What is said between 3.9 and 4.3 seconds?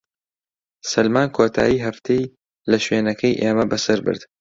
برد.